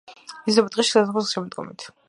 [0.53, 1.91] იზრდება ტყეში ზაფხულ-შემოდგომით.